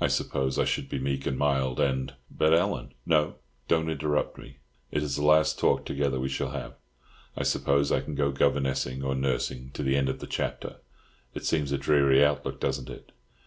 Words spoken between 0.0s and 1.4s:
I suppose I should be meek and